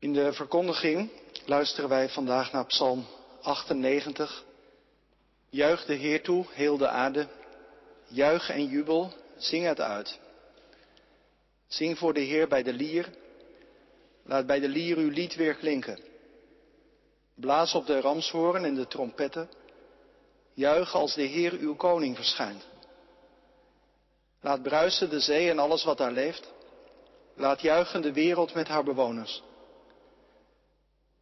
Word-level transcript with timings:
In 0.00 0.12
de 0.12 0.32
verkondiging 0.32 1.10
luisteren 1.44 1.88
wij 1.88 2.08
vandaag 2.08 2.52
naar 2.52 2.66
Psalm 2.66 3.06
98. 3.42 4.44
Juich 5.50 5.84
de 5.84 5.94
Heer 5.94 6.22
toe, 6.22 6.46
heel 6.50 6.76
de 6.76 6.88
aarde. 6.88 7.28
Juich 8.06 8.50
en 8.50 8.64
jubel, 8.64 9.12
zing 9.36 9.64
het 9.64 9.80
uit. 9.80 10.18
Zing 11.66 11.98
voor 11.98 12.14
de 12.14 12.20
Heer 12.20 12.48
bij 12.48 12.62
de 12.62 12.72
lier. 12.72 13.08
Laat 14.24 14.46
bij 14.46 14.60
de 14.60 14.68
lier 14.68 14.96
uw 14.96 15.10
lied 15.10 15.34
weer 15.34 15.54
klinken. 15.54 15.98
Blaas 17.34 17.74
op 17.74 17.86
de 17.86 18.00
ramshoorn 18.00 18.64
en 18.64 18.74
de 18.74 18.86
trompetten. 18.86 19.48
Juich 20.54 20.94
als 20.94 21.14
de 21.14 21.22
Heer 21.22 21.52
uw 21.52 21.74
koning 21.74 22.16
verschijnt. 22.16 22.66
Laat 24.40 24.62
bruisen 24.62 25.10
de 25.10 25.20
zee 25.20 25.50
en 25.50 25.58
alles 25.58 25.84
wat 25.84 25.98
daar 25.98 26.12
leeft. 26.12 26.52
Laat 27.34 27.60
juichen 27.60 28.02
de 28.02 28.12
wereld 28.12 28.54
met 28.54 28.68
haar 28.68 28.84
bewoners. 28.84 29.42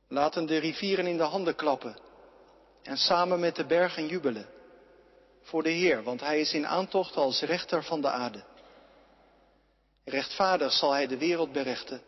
Laten 0.09 0.47
de 0.47 0.59
rivieren 0.59 1.07
in 1.07 1.17
de 1.17 1.23
handen 1.23 1.55
klappen 1.55 1.97
en 2.83 2.97
samen 2.97 3.41
met 3.41 3.57
de 3.57 3.65
bergen 3.65 4.07
jubelen. 4.07 4.47
Voor 5.43 5.63
de 5.63 5.71
Heer, 5.71 6.03
want 6.03 6.21
Hij 6.21 6.41
is 6.41 6.53
in 6.53 6.67
aantocht 6.67 7.17
als 7.17 7.41
rechter 7.41 7.85
van 7.85 8.01
de 8.01 8.11
aarde. 8.11 8.45
Rechtvaardig 10.05 10.73
zal 10.73 10.93
Hij 10.93 11.07
de 11.07 11.19
wereld 11.19 11.53
berechten, 11.53 12.03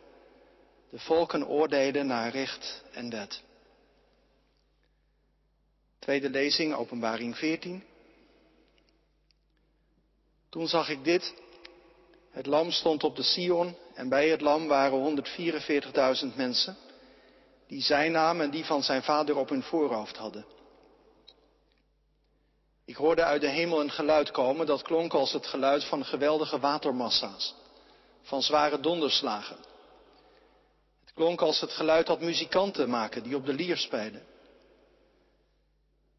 de 0.89 0.99
volken 0.99 1.47
oordelen 1.47 2.07
naar 2.07 2.31
recht 2.31 2.83
en 2.91 3.09
wet. 3.09 3.41
Tweede 5.99 6.29
lezing, 6.29 6.73
openbaring 6.73 7.37
14. 7.37 7.83
Toen 10.49 10.67
zag 10.67 10.89
ik 10.89 11.03
dit. 11.03 11.33
Het 12.31 12.45
lam 12.45 12.71
stond 12.71 13.03
op 13.03 13.15
de 13.15 13.23
Sion 13.23 13.75
en 13.93 14.09
bij 14.09 14.29
het 14.29 14.41
lam 14.41 14.67
waren 14.67 15.23
144.000 16.31 16.35
mensen 16.35 16.77
die 17.71 17.81
zijn 17.81 18.11
naam 18.11 18.41
en 18.41 18.49
die 18.49 18.65
van 18.65 18.83
zijn 18.83 19.03
vader 19.03 19.37
op 19.37 19.49
hun 19.49 19.63
voorhoofd 19.63 20.17
hadden. 20.17 20.45
Ik 22.85 22.95
hoorde 22.95 23.23
uit 23.23 23.41
de 23.41 23.49
hemel 23.49 23.81
een 23.81 23.91
geluid 23.91 24.31
komen 24.31 24.65
dat 24.65 24.81
klonk 24.81 25.13
als 25.13 25.33
het 25.33 25.47
geluid 25.47 25.83
van 25.83 26.05
geweldige 26.05 26.59
watermassa's, 26.59 27.55
van 28.21 28.41
zware 28.41 28.79
donderslagen. 28.79 29.57
Het 30.99 31.13
klonk 31.13 31.41
als 31.41 31.61
het 31.61 31.71
geluid 31.71 32.07
dat 32.07 32.19
muzikanten 32.19 32.89
maken 32.89 33.23
die 33.23 33.35
op 33.35 33.45
de 33.45 33.53
lier 33.53 33.77
spelen. 33.77 34.23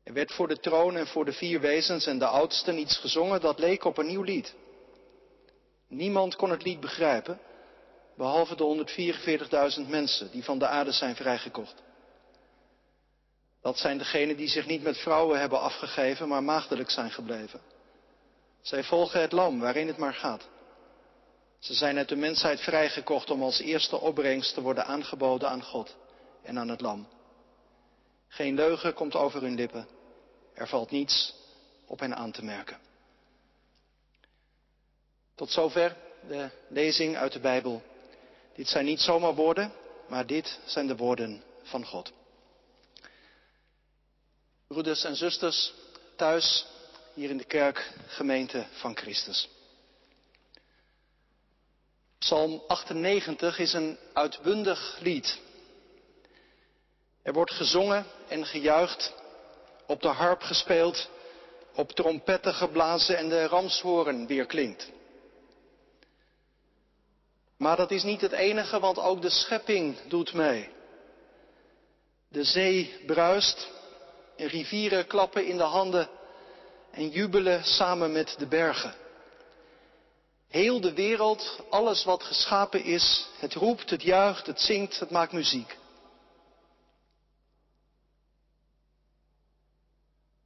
Er 0.02 0.12
werd 0.12 0.32
voor 0.32 0.48
de 0.48 0.58
troon 0.58 0.96
en 0.96 1.06
voor 1.06 1.24
de 1.24 1.32
vier 1.32 1.60
wezens 1.60 2.06
en 2.06 2.18
de 2.18 2.26
oudsten 2.26 2.78
iets 2.78 2.96
gezongen 2.96 3.40
dat 3.40 3.58
leek 3.58 3.84
op 3.84 3.98
een 3.98 4.06
nieuw 4.06 4.22
lied. 4.22 4.54
Niemand 5.88 6.36
kon 6.36 6.50
het 6.50 6.64
lied 6.64 6.80
begrijpen, 6.80 7.40
behalve 8.22 8.56
de 8.56 9.76
144.000 9.82 9.88
mensen 9.88 10.30
die 10.30 10.44
van 10.44 10.58
de 10.58 10.66
aarde 10.66 10.92
zijn 10.92 11.16
vrijgekocht. 11.16 11.82
Dat 13.62 13.78
zijn 13.78 13.98
degenen 13.98 14.36
die 14.36 14.48
zich 14.48 14.66
niet 14.66 14.82
met 14.82 14.98
vrouwen 14.98 15.40
hebben 15.40 15.60
afgegeven, 15.60 16.28
maar 16.28 16.42
maagdelijk 16.42 16.90
zijn 16.90 17.10
gebleven. 17.10 17.60
Zij 18.60 18.84
volgen 18.84 19.20
het 19.20 19.32
lam 19.32 19.60
waarin 19.60 19.86
het 19.86 19.96
maar 19.96 20.14
gaat. 20.14 20.48
Ze 21.58 21.74
zijn 21.74 21.96
uit 21.96 22.08
de 22.08 22.16
mensheid 22.16 22.60
vrijgekocht 22.60 23.30
om 23.30 23.42
als 23.42 23.58
eerste 23.58 24.00
opbrengst 24.00 24.54
te 24.54 24.60
worden 24.60 24.86
aangeboden 24.86 25.48
aan 25.48 25.62
God 25.62 25.96
en 26.42 26.58
aan 26.58 26.68
het 26.68 26.80
lam. 26.80 27.08
Geen 28.28 28.54
leugen 28.54 28.94
komt 28.94 29.14
over 29.14 29.42
hun 29.42 29.54
lippen. 29.54 29.88
Er 30.54 30.68
valt 30.68 30.90
niets 30.90 31.34
op 31.86 32.00
hen 32.00 32.16
aan 32.16 32.32
te 32.32 32.44
merken. 32.44 32.78
Tot 35.34 35.50
zover 35.50 35.96
de 36.28 36.50
lezing 36.68 37.16
uit 37.16 37.32
de 37.32 37.40
Bijbel. 37.40 37.82
Dit 38.54 38.68
zijn 38.68 38.84
niet 38.84 39.00
zomaar 39.00 39.34
woorden, 39.34 39.72
maar 40.08 40.26
dit 40.26 40.58
zijn 40.64 40.86
de 40.86 40.96
woorden 40.96 41.42
van 41.62 41.86
God. 41.86 42.12
Broeders 44.66 45.04
en 45.04 45.16
zusters, 45.16 45.72
thuis, 46.16 46.66
hier 47.14 47.30
in 47.30 47.36
de 47.36 47.44
kerk, 47.44 47.92
gemeente 48.06 48.66
van 48.70 48.96
Christus. 48.96 49.48
Psalm 52.18 52.62
98 52.66 53.58
is 53.58 53.72
een 53.72 53.98
uitbundig 54.12 54.98
lied. 55.00 55.38
Er 57.22 57.32
wordt 57.32 57.52
gezongen 57.52 58.06
en 58.28 58.46
gejuicht, 58.46 59.12
op 59.86 60.02
de 60.02 60.08
harp 60.08 60.42
gespeeld, 60.42 61.08
op 61.74 61.92
trompetten 61.92 62.54
geblazen 62.54 63.16
en 63.16 63.28
de 63.28 63.46
ramshoorn 63.46 64.26
weer 64.26 64.46
klinkt. 64.46 64.90
Maar 67.62 67.76
dat 67.76 67.90
is 67.90 68.02
niet 68.02 68.20
het 68.20 68.32
enige, 68.32 68.80
want 68.80 68.98
ook 68.98 69.22
de 69.22 69.30
schepping 69.30 69.96
doet 70.08 70.32
mee. 70.32 70.68
De 72.28 72.44
zee 72.44 73.02
bruist, 73.06 73.68
rivieren 74.36 75.06
klappen 75.06 75.46
in 75.46 75.56
de 75.56 75.62
handen 75.62 76.08
en 76.90 77.08
jubelen 77.08 77.64
samen 77.64 78.12
met 78.12 78.34
de 78.38 78.46
bergen. 78.46 78.94
Heel 80.48 80.80
de 80.80 80.92
wereld, 80.92 81.60
alles 81.70 82.04
wat 82.04 82.22
geschapen 82.22 82.84
is, 82.84 83.26
het 83.38 83.54
roept, 83.54 83.90
het 83.90 84.02
juicht, 84.02 84.46
het 84.46 84.60
zingt, 84.60 84.98
het 84.98 85.10
maakt 85.10 85.32
muziek. 85.32 85.78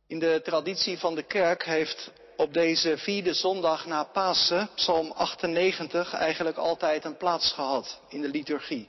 In 0.06 0.18
de 0.18 0.40
traditie 0.44 0.98
van 0.98 1.14
de 1.14 1.22
kerk 1.22 1.64
heeft 1.64 2.10
op 2.36 2.52
deze 2.52 2.98
vierde 2.98 3.34
zondag 3.34 3.86
na 3.86 4.04
Pasen, 4.04 4.68
Psalm 4.74 5.10
98, 5.10 6.12
eigenlijk 6.12 6.56
altijd 6.56 7.04
een 7.04 7.16
plaats 7.16 7.52
gehad 7.52 8.00
in 8.08 8.20
de 8.20 8.28
liturgie. 8.28 8.88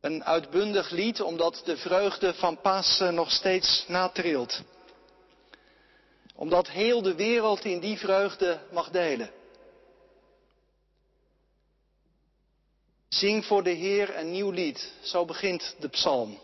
Een 0.00 0.24
uitbundig 0.24 0.90
lied 0.90 1.20
omdat 1.20 1.62
de 1.64 1.76
vreugde 1.76 2.34
van 2.34 2.60
Pasen 2.60 3.14
nog 3.14 3.30
steeds 3.30 3.84
natrilt. 3.88 4.62
Omdat 6.34 6.68
heel 6.68 7.02
de 7.02 7.14
wereld 7.14 7.64
in 7.64 7.80
die 7.80 7.98
vreugde 7.98 8.60
mag 8.70 8.90
delen. 8.90 9.30
Zing 13.08 13.44
voor 13.44 13.62
de 13.62 13.70
Heer 13.70 14.16
een 14.16 14.30
nieuw 14.30 14.50
lied, 14.50 14.92
zo 15.00 15.24
begint 15.24 15.76
de 15.78 15.88
psalm. 15.88 16.38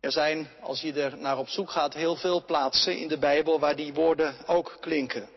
Er 0.00 0.12
zijn, 0.12 0.48
als 0.60 0.80
je 0.80 0.92
er 0.92 1.18
naar 1.18 1.38
op 1.38 1.48
zoek 1.48 1.70
gaat, 1.70 1.94
heel 1.94 2.16
veel 2.16 2.44
plaatsen 2.44 2.98
in 2.98 3.08
de 3.08 3.18
Bijbel 3.18 3.58
waar 3.58 3.76
die 3.76 3.94
woorden 3.94 4.34
ook 4.46 4.76
klinken. 4.80 5.28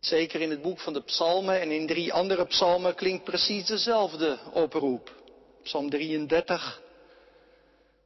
Zeker 0.00 0.40
in 0.40 0.50
het 0.50 0.62
boek 0.62 0.80
van 0.80 0.92
de 0.92 1.02
psalmen 1.02 1.60
en 1.60 1.70
in 1.70 1.86
drie 1.86 2.12
andere 2.12 2.46
psalmen 2.46 2.94
klinkt 2.94 3.24
precies 3.24 3.66
dezelfde 3.66 4.38
oproep. 4.52 5.20
Psalm 5.62 5.90
33, 5.90 6.82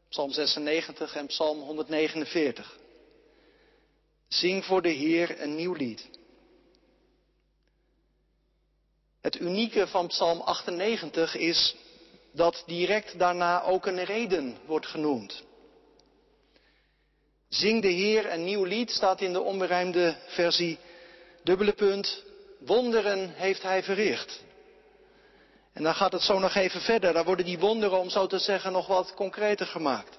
Psalm 0.09 0.31
96 0.31 1.15
en 1.15 1.27
Psalm 1.27 1.61
149. 1.61 2.79
Zing 4.29 4.65
voor 4.65 4.83
de 4.83 4.89
Heer 4.89 5.41
een 5.41 5.55
nieuw 5.55 5.73
lied. 5.73 6.09
Het 9.21 9.41
unieke 9.41 9.87
van 9.87 10.06
Psalm 10.06 10.41
98 10.41 11.37
is 11.37 11.77
dat 12.37 12.63
direct 12.67 13.19
daarna 13.19 13.63
ook 13.63 13.87
een 13.87 14.05
reden 14.05 14.57
wordt 14.67 14.87
genoemd. 14.87 15.45
Zing 17.49 17.83
de 17.83 17.89
Heer 17.89 18.33
een 18.33 18.45
nieuw 18.45 18.65
lied 18.65 18.91
staat 18.91 19.21
in 19.21 19.33
de 19.33 19.41
onberijmde 19.41 20.17
versie 20.27 20.79
dubbele 21.43 21.73
punt, 21.73 22.25
wonderen 22.59 23.33
heeft 23.35 23.63
hij 23.63 23.83
verricht. 23.83 24.45
En 25.73 25.83
dan 25.83 25.95
gaat 25.95 26.13
het 26.13 26.23
zo 26.23 26.39
nog 26.39 26.55
even 26.55 26.81
verder, 26.81 27.13
daar 27.13 27.25
worden 27.25 27.45
die 27.45 27.59
wonderen, 27.59 27.99
om 27.99 28.11
zo 28.11 28.27
te 28.27 28.39
zeggen, 28.39 28.73
nog 28.73 28.87
wat 28.87 29.15
concreter 29.15 29.67
gemaakt. 29.67 30.19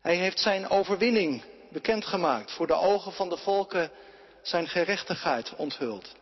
Hij 0.00 0.16
heeft 0.16 0.38
zijn 0.38 0.68
overwinning 0.68 1.42
bekendgemaakt, 1.70 2.52
voor 2.52 2.66
de 2.66 2.74
ogen 2.74 3.12
van 3.12 3.28
de 3.28 3.36
volken 3.36 3.90
zijn 4.42 4.68
gerechtigheid 4.68 5.54
onthuld. 5.56 6.14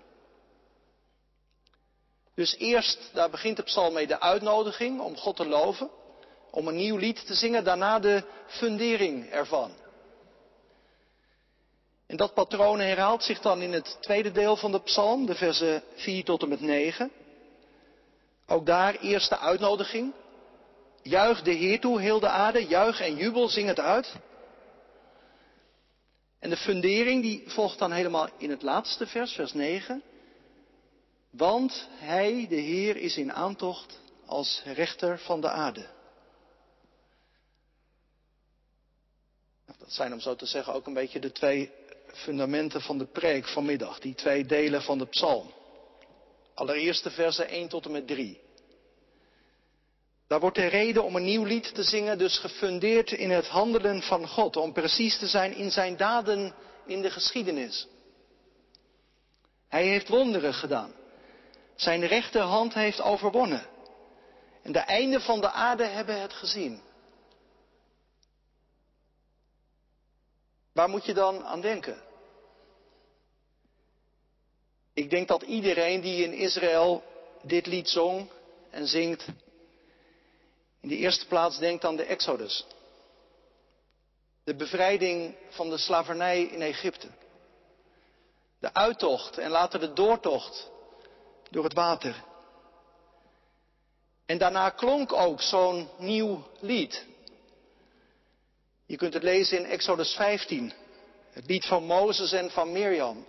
Dus 2.34 2.56
eerst, 2.56 3.10
daar 3.12 3.30
begint 3.30 3.56
de 3.56 3.62
psalm 3.62 3.94
mee, 3.94 4.06
de 4.06 4.20
uitnodiging 4.20 5.00
om 5.00 5.16
God 5.16 5.36
te 5.36 5.46
loven, 5.46 5.90
om 6.50 6.68
een 6.68 6.76
nieuw 6.76 6.96
lied 6.96 7.26
te 7.26 7.34
zingen, 7.34 7.64
daarna 7.64 7.98
de 7.98 8.24
fundering 8.46 9.30
ervan. 9.30 9.70
En 12.06 12.16
dat 12.16 12.34
patroon 12.34 12.80
herhaalt 12.80 13.22
zich 13.22 13.40
dan 13.40 13.62
in 13.62 13.72
het 13.72 13.96
tweede 14.00 14.32
deel 14.32 14.56
van 14.56 14.72
de 14.72 14.80
psalm, 14.80 15.26
de 15.26 15.34
versen 15.34 15.82
4 15.94 16.24
tot 16.24 16.42
en 16.42 16.48
met 16.48 16.60
9. 16.60 17.10
Ook 18.46 18.66
daar 18.66 18.94
eerst 18.94 19.28
de 19.28 19.38
uitnodiging. 19.38 20.12
Juich 21.02 21.42
de 21.42 21.52
Heer 21.52 21.80
toe, 21.80 22.00
heel 22.00 22.20
de 22.20 22.28
aarde, 22.28 22.66
juich 22.66 23.00
en 23.00 23.16
jubel, 23.16 23.48
zing 23.48 23.68
het 23.68 23.80
uit. 23.80 24.14
En 26.38 26.50
de 26.50 26.56
fundering 26.56 27.22
die 27.22 27.42
volgt 27.46 27.78
dan 27.78 27.92
helemaal 27.92 28.28
in 28.38 28.50
het 28.50 28.62
laatste 28.62 29.06
vers, 29.06 29.32
vers 29.32 29.52
9. 29.52 30.02
Want 31.36 31.88
hij, 31.90 32.46
de 32.48 32.54
Heer, 32.54 32.96
is 32.96 33.16
in 33.16 33.32
aantocht 33.32 34.00
als 34.26 34.62
rechter 34.64 35.18
van 35.18 35.40
de 35.40 35.48
aarde. 35.48 35.86
Nou, 39.66 39.78
dat 39.78 39.92
zijn 39.92 40.12
om 40.12 40.20
zo 40.20 40.34
te 40.34 40.46
zeggen 40.46 40.74
ook 40.74 40.86
een 40.86 40.94
beetje 40.94 41.20
de 41.20 41.32
twee 41.32 41.70
fundamenten 42.06 42.80
van 42.80 42.98
de 42.98 43.06
preek 43.06 43.48
vanmiddag, 43.48 43.98
die 43.98 44.14
twee 44.14 44.44
delen 44.44 44.82
van 44.82 44.98
de 44.98 45.06
psalm. 45.06 45.52
Allereerst 46.54 47.02
de 47.02 47.10
versen 47.10 47.48
1 47.48 47.68
tot 47.68 47.84
en 47.84 47.92
met 47.92 48.06
3. 48.06 48.40
Daar 50.26 50.40
wordt 50.40 50.56
de 50.56 50.66
reden 50.66 51.04
om 51.04 51.16
een 51.16 51.24
nieuw 51.24 51.44
lied 51.44 51.74
te 51.74 51.82
zingen 51.82 52.18
dus 52.18 52.38
gefundeerd 52.38 53.12
in 53.12 53.30
het 53.30 53.46
handelen 53.46 54.02
van 54.02 54.28
God, 54.28 54.56
om 54.56 54.72
precies 54.72 55.18
te 55.18 55.26
zijn 55.26 55.54
in 55.54 55.70
zijn 55.70 55.96
daden 55.96 56.54
in 56.86 57.02
de 57.02 57.10
geschiedenis. 57.10 57.86
Hij 59.68 59.86
heeft 59.86 60.08
wonderen 60.08 60.54
gedaan. 60.54 61.02
Zijn 61.74 62.06
rechterhand 62.06 62.74
heeft 62.74 63.00
overwonnen. 63.00 63.66
En 64.62 64.72
de 64.72 64.78
einden 64.78 65.20
van 65.20 65.40
de 65.40 65.50
aarde 65.50 65.84
hebben 65.84 66.20
het 66.20 66.32
gezien. 66.32 66.82
Waar 70.72 70.88
moet 70.88 71.04
je 71.04 71.14
dan 71.14 71.44
aan 71.44 71.60
denken? 71.60 72.02
Ik 74.92 75.10
denk 75.10 75.28
dat 75.28 75.42
iedereen 75.42 76.00
die 76.00 76.24
in 76.24 76.32
Israël 76.32 77.02
dit 77.42 77.66
lied 77.66 77.88
zong 77.88 78.30
en 78.70 78.86
zingt, 78.86 79.26
in 80.80 80.88
de 80.88 80.96
eerste 80.96 81.26
plaats 81.26 81.58
denkt 81.58 81.84
aan 81.84 81.96
de 81.96 82.04
Exodus. 82.04 82.66
De 84.44 84.54
bevrijding 84.54 85.36
van 85.48 85.70
de 85.70 85.78
slavernij 85.78 86.42
in 86.42 86.62
Egypte. 86.62 87.08
De 88.60 88.74
uittocht 88.74 89.38
en 89.38 89.50
later 89.50 89.80
de 89.80 89.92
doortocht 89.92 90.70
door 91.54 91.64
het 91.64 91.74
water. 91.74 92.24
En 94.26 94.38
daarna 94.38 94.70
klonk 94.70 95.12
ook 95.12 95.42
zo'n 95.42 95.88
nieuw 95.98 96.46
lied. 96.60 97.04
Je 98.86 98.96
kunt 98.96 99.14
het 99.14 99.22
lezen 99.22 99.58
in 99.58 99.64
Exodus 99.64 100.14
15, 100.14 100.72
het 101.30 101.46
lied 101.46 101.66
van 101.66 101.84
Mozes 101.84 102.32
en 102.32 102.50
van 102.50 102.72
Mirjam. 102.72 103.26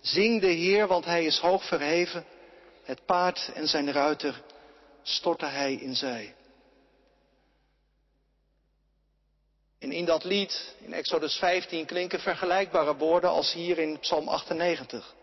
Zing 0.00 0.40
de 0.40 0.46
Heer, 0.46 0.86
want 0.86 1.04
hij 1.04 1.24
is 1.24 1.38
hoog 1.38 1.64
verheven. 1.64 2.24
Het 2.82 3.04
paard 3.04 3.50
en 3.54 3.68
zijn 3.68 3.92
ruiter 3.92 4.42
stortte 5.02 5.46
hij 5.46 5.74
in 5.74 5.94
zij. 5.94 6.34
En 9.78 9.92
in 9.92 10.04
dat 10.04 10.24
lied, 10.24 10.74
in 10.80 10.92
Exodus 10.92 11.36
15, 11.36 11.86
klinken 11.86 12.20
vergelijkbare 12.20 12.96
woorden 12.96 13.30
als 13.30 13.52
hier 13.52 13.78
in 13.78 13.98
Psalm 13.98 14.28
98. 14.28 15.14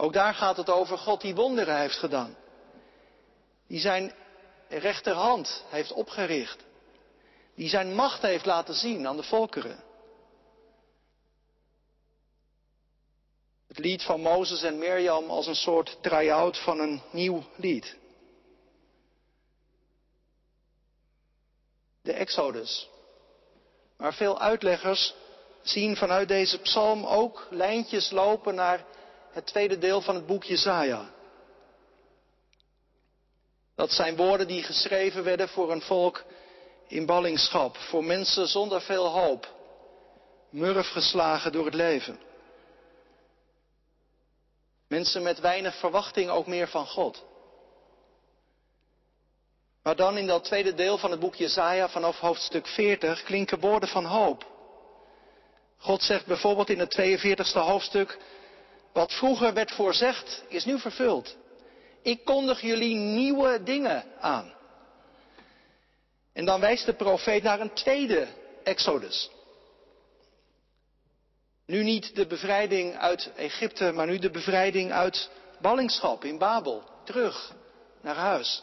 Ook 0.00 0.12
daar 0.12 0.34
gaat 0.34 0.56
het 0.56 0.70
over 0.70 0.98
God 0.98 1.20
die 1.20 1.34
wonderen 1.34 1.78
heeft 1.78 1.98
gedaan. 1.98 2.36
Die 3.66 3.80
zijn 3.80 4.12
rechterhand 4.68 5.64
heeft 5.68 5.92
opgericht. 5.92 6.64
Die 7.54 7.68
zijn 7.68 7.94
macht 7.94 8.22
heeft 8.22 8.46
laten 8.46 8.74
zien 8.74 9.06
aan 9.06 9.16
de 9.16 9.22
volkeren. 9.22 9.84
Het 13.66 13.78
lied 13.78 14.02
van 14.02 14.20
Mozes 14.20 14.62
en 14.62 14.78
Mirjam 14.78 15.30
als 15.30 15.46
een 15.46 15.54
soort 15.54 15.98
try-out 16.00 16.58
van 16.58 16.80
een 16.80 17.02
nieuw 17.10 17.42
lied. 17.56 17.96
De 22.02 22.12
Exodus. 22.12 22.88
Maar 23.96 24.14
veel 24.14 24.40
uitleggers 24.40 25.14
zien 25.62 25.96
vanuit 25.96 26.28
deze 26.28 26.58
psalm 26.58 27.04
ook 27.04 27.46
lijntjes 27.50 28.10
lopen 28.10 28.54
naar 28.54 28.84
het 29.38 29.46
tweede 29.46 29.78
deel 29.78 30.00
van 30.00 30.14
het 30.14 30.26
boek 30.26 30.44
Jesaja. 30.44 31.10
Dat 33.74 33.92
zijn 33.92 34.16
woorden 34.16 34.46
die 34.46 34.62
geschreven 34.62 35.24
werden 35.24 35.48
voor 35.48 35.72
een 35.72 35.82
volk 35.82 36.24
in 36.86 37.06
ballingschap, 37.06 37.76
voor 37.76 38.04
mensen 38.04 38.48
zonder 38.48 38.80
veel 38.80 39.06
hoop, 39.06 39.54
murf 40.50 40.88
geslagen 40.88 41.52
door 41.52 41.64
het 41.64 41.74
leven. 41.74 42.18
Mensen 44.88 45.22
met 45.22 45.40
weinig 45.40 45.78
verwachting 45.78 46.30
ook 46.30 46.46
meer 46.46 46.68
van 46.68 46.86
God. 46.86 47.24
Maar 49.82 49.96
dan 49.96 50.16
in 50.16 50.26
dat 50.26 50.44
tweede 50.44 50.74
deel 50.74 50.98
van 50.98 51.10
het 51.10 51.20
boek 51.20 51.34
Jesaja 51.34 51.88
vanaf 51.88 52.18
hoofdstuk 52.18 52.66
40 52.66 53.22
klinken 53.22 53.60
woorden 53.60 53.88
van 53.88 54.04
hoop. 54.04 54.46
God 55.76 56.02
zegt 56.02 56.26
bijvoorbeeld 56.26 56.70
in 56.70 56.78
het 56.78 56.98
42e 57.00 57.52
hoofdstuk, 57.52 58.18
wat 58.98 59.12
vroeger 59.12 59.52
werd 59.54 59.72
voorzegd 59.72 60.42
is 60.48 60.64
nu 60.64 60.78
vervuld. 60.78 61.36
Ik 62.02 62.24
kondig 62.24 62.60
jullie 62.60 62.94
nieuwe 62.94 63.62
dingen 63.62 64.04
aan. 64.20 64.52
En 66.32 66.44
dan 66.44 66.60
wijst 66.60 66.86
de 66.86 66.94
profeet 66.94 67.42
naar 67.42 67.60
een 67.60 67.72
tweede 67.72 68.28
Exodus. 68.64 69.30
Nu 71.66 71.82
niet 71.82 72.14
de 72.14 72.26
bevrijding 72.26 72.96
uit 72.96 73.32
Egypte, 73.36 73.92
maar 73.92 74.06
nu 74.06 74.18
de 74.18 74.30
bevrijding 74.30 74.92
uit 74.92 75.30
ballingschap 75.60 76.24
in 76.24 76.38
Babel. 76.38 76.82
Terug 77.04 77.52
naar 78.00 78.16
huis. 78.16 78.62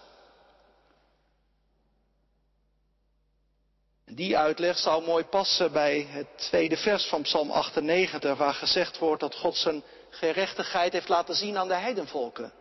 Die 4.05 4.37
uitleg 4.37 4.77
zou 4.77 5.03
mooi 5.03 5.23
passen 5.23 5.71
bij 5.71 6.07
het 6.09 6.27
tweede 6.35 6.77
vers 6.77 7.05
van 7.05 7.21
Psalm 7.21 7.51
98, 7.51 8.37
waar 8.37 8.53
gezegd 8.53 8.97
wordt 8.97 9.21
dat 9.21 9.35
God 9.35 9.55
zijn 9.55 9.83
gerechtigheid 10.15 10.93
heeft 10.93 11.09
laten 11.09 11.35
zien 11.35 11.57
aan 11.57 11.67
de 11.67 11.73
heidenvolken. 11.73 12.53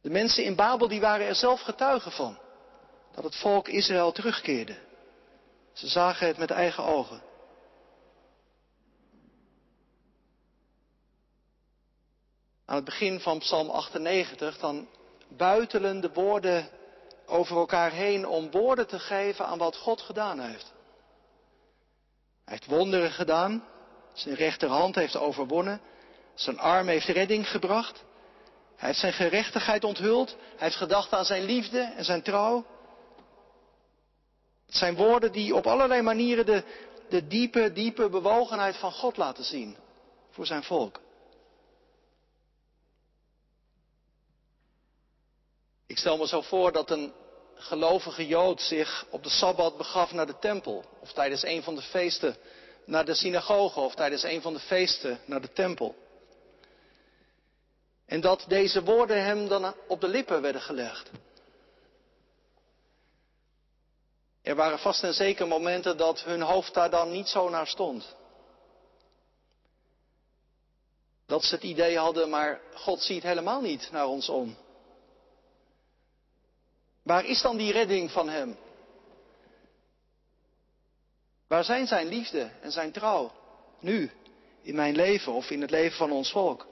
De 0.00 0.10
mensen 0.10 0.44
in 0.44 0.54
Babel 0.54 0.88
die 0.88 1.00
waren 1.00 1.26
er 1.26 1.34
zelf 1.34 1.60
getuigen 1.60 2.12
van, 2.12 2.38
dat 3.14 3.24
het 3.24 3.36
volk 3.36 3.68
Israël 3.68 4.12
terugkeerde. 4.12 4.78
Ze 5.72 5.86
zagen 5.88 6.26
het 6.26 6.38
met 6.38 6.50
eigen 6.50 6.84
ogen. 6.84 7.22
Aan 12.64 12.76
het 12.76 12.84
begin 12.84 13.20
van 13.20 13.38
Psalm 13.38 13.70
98 13.70 14.58
dan 14.58 14.88
buitelen 15.28 16.00
de 16.00 16.12
woorden 16.12 16.68
over 17.26 17.56
elkaar 17.56 17.90
heen 17.90 18.26
om 18.26 18.50
woorden 18.50 18.86
te 18.86 18.98
geven 18.98 19.46
aan 19.46 19.58
wat 19.58 19.76
God 19.76 20.00
gedaan 20.00 20.40
heeft. 20.40 20.72
Hij 22.44 22.54
heeft 22.54 22.66
wonderen 22.66 23.10
gedaan, 23.10 23.64
zijn 24.16 24.34
rechterhand 24.34 24.94
heeft 24.94 25.16
overwonnen, 25.16 25.80
zijn 26.34 26.58
arm 26.58 26.88
heeft 26.88 27.06
redding 27.06 27.50
gebracht, 27.50 28.04
hij 28.76 28.88
heeft 28.88 29.00
zijn 29.00 29.12
gerechtigheid 29.12 29.84
onthuld, 29.84 30.28
hij 30.28 30.66
heeft 30.66 30.76
gedacht 30.76 31.12
aan 31.12 31.24
zijn 31.24 31.44
liefde 31.44 31.80
en 31.80 32.04
zijn 32.04 32.22
trouw. 32.22 32.66
Het 34.66 34.74
zijn 34.74 34.94
woorden 34.94 35.32
die 35.32 35.54
op 35.54 35.66
allerlei 35.66 36.02
manieren 36.02 36.46
de, 36.46 36.64
de 37.08 37.26
diepe, 37.26 37.72
diepe 37.72 38.08
bewogenheid 38.08 38.76
van 38.76 38.92
God 38.92 39.16
laten 39.16 39.44
zien 39.44 39.76
voor 40.30 40.46
zijn 40.46 40.62
volk. 40.62 41.00
Ik 45.86 45.98
stel 45.98 46.16
me 46.16 46.26
zo 46.26 46.40
voor 46.40 46.72
dat 46.72 46.90
een 46.90 47.12
gelovige 47.54 48.26
Jood 48.26 48.60
zich 48.60 49.06
op 49.10 49.22
de 49.22 49.28
Sabbat 49.28 49.76
begaf 49.76 50.12
naar 50.12 50.26
de 50.26 50.38
tempel. 50.38 50.84
Of 51.00 51.12
tijdens 51.12 51.42
een 51.42 51.62
van 51.62 51.74
de 51.74 51.82
feesten 51.82 52.36
naar 52.86 53.04
de 53.04 53.14
synagoge. 53.14 53.80
Of 53.80 53.94
tijdens 53.94 54.22
een 54.22 54.42
van 54.42 54.52
de 54.52 54.60
feesten 54.60 55.20
naar 55.24 55.40
de 55.40 55.52
tempel. 55.52 55.94
En 58.06 58.20
dat 58.20 58.44
deze 58.48 58.82
woorden 58.82 59.24
hem 59.24 59.48
dan 59.48 59.74
op 59.88 60.00
de 60.00 60.08
lippen 60.08 60.42
werden 60.42 60.62
gelegd. 60.62 61.10
Er 64.42 64.54
waren 64.54 64.78
vast 64.78 65.02
en 65.02 65.14
zeker 65.14 65.46
momenten 65.46 65.96
dat 65.96 66.22
hun 66.22 66.42
hoofd 66.42 66.74
daar 66.74 66.90
dan 66.90 67.10
niet 67.10 67.28
zo 67.28 67.48
naar 67.48 67.66
stond. 67.66 68.14
Dat 71.26 71.44
ze 71.44 71.54
het 71.54 71.64
idee 71.64 71.98
hadden, 71.98 72.30
maar 72.30 72.60
God 72.74 73.02
ziet 73.02 73.22
helemaal 73.22 73.60
niet 73.60 73.88
naar 73.92 74.06
ons 74.06 74.28
om. 74.28 74.56
Waar 77.02 77.24
is 77.24 77.42
dan 77.42 77.56
die 77.56 77.72
redding 77.72 78.10
van 78.10 78.28
Hem? 78.28 78.56
Waar 81.46 81.64
zijn 81.64 81.86
Zijn 81.86 82.06
liefde 82.06 82.50
en 82.60 82.72
Zijn 82.72 82.92
trouw? 82.92 83.32
Nu, 83.80 84.10
in 84.62 84.74
mijn 84.74 84.94
leven 84.94 85.32
of 85.32 85.50
in 85.50 85.60
het 85.60 85.70
leven 85.70 85.96
van 85.96 86.12
ons 86.12 86.30
volk? 86.30 86.66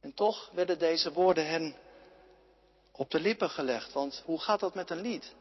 En 0.00 0.14
toch 0.14 0.50
werden 0.54 0.78
deze 0.78 1.12
woorden 1.12 1.46
hen 1.48 1.76
op 2.92 3.10
de 3.10 3.20
lippen 3.20 3.50
gelegd. 3.50 3.92
Want 3.92 4.22
hoe 4.24 4.40
gaat 4.40 4.60
dat 4.60 4.74
met 4.74 4.90
een 4.90 5.00
lied? 5.00 5.34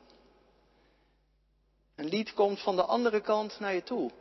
Een 1.95 2.07
lied 2.07 2.33
komt 2.33 2.61
van 2.61 2.75
de 2.75 2.83
andere 2.83 3.21
kant 3.21 3.59
naar 3.59 3.73
je 3.73 3.83
toe. 3.83 4.11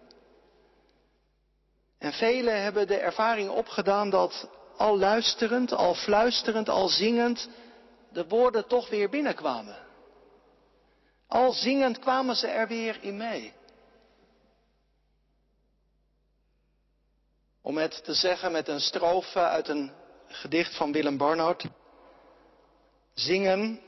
En 1.98 2.12
velen 2.12 2.62
hebben 2.62 2.86
de 2.86 2.96
ervaring 2.96 3.50
opgedaan 3.50 4.10
dat 4.10 4.48
al 4.76 4.98
luisterend, 4.98 5.72
al 5.72 5.94
fluisterend, 5.94 6.68
al 6.68 6.88
zingend, 6.88 7.48
de 8.16 8.26
woorden 8.28 8.66
toch 8.66 8.88
weer 8.88 9.08
binnenkwamen. 9.08 9.76
Al 11.26 11.52
zingend 11.52 11.99
kwamen 11.99 12.37
ze 12.37 12.46
er 12.46 12.68
weer 12.68 12.99
in 13.02 13.16
mee. 13.16 13.52
Om 17.62 17.76
het 17.76 18.04
te 18.04 18.14
zeggen 18.14 18.52
met 18.52 18.68
een 18.68 18.80
strofe 18.80 19.38
uit 19.38 19.68
een 19.68 19.92
gedicht 20.26 20.76
van 20.76 20.92
Willem 20.92 21.16
Barnard. 21.16 21.66
Zingen, 23.14 23.80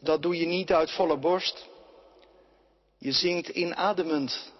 dat 0.00 0.22
doe 0.22 0.36
je 0.36 0.46
niet 0.46 0.72
uit 0.72 0.90
volle 0.90 1.18
borst. 1.18 1.68
Je 2.98 3.12
zingt 3.12 3.48
inademend, 3.48 4.52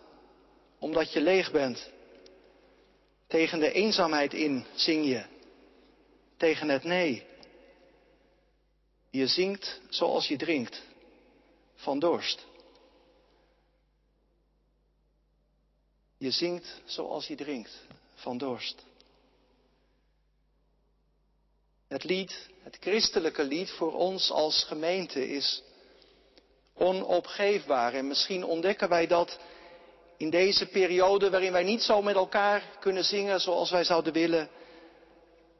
omdat 0.78 1.12
je 1.12 1.20
leeg 1.20 1.50
bent. 1.50 1.90
Tegen 3.26 3.58
de 3.58 3.72
eenzaamheid 3.72 4.32
in 4.32 4.66
zing 4.74 5.06
je, 5.06 5.24
tegen 6.36 6.68
het 6.68 6.84
nee. 6.84 7.32
Je 9.14 9.26
zingt 9.26 9.80
zoals 9.88 10.28
je 10.28 10.36
drinkt, 10.36 10.82
van 11.74 11.98
dorst. 11.98 12.46
Je 16.18 16.30
zingt 16.30 16.80
zoals 16.84 17.26
je 17.26 17.36
drinkt, 17.36 17.80
van 18.14 18.38
dorst. 18.38 18.84
Het 21.88 22.04
lied, 22.04 22.48
het 22.62 22.76
christelijke 22.80 23.44
lied 23.44 23.70
voor 23.70 23.92
ons 23.92 24.30
als 24.30 24.64
gemeente 24.64 25.28
is 25.28 25.62
onopgeefbaar. 26.72 27.94
En 27.94 28.06
misschien 28.06 28.44
ontdekken 28.44 28.88
wij 28.88 29.06
dat 29.06 29.38
in 30.16 30.30
deze 30.30 30.66
periode 30.66 31.30
waarin 31.30 31.52
wij 31.52 31.64
niet 31.64 31.82
zo 31.82 32.02
met 32.02 32.14
elkaar 32.14 32.76
kunnen 32.80 33.04
zingen 33.04 33.40
zoals 33.40 33.70
wij 33.70 33.84
zouden 33.84 34.12
willen, 34.12 34.48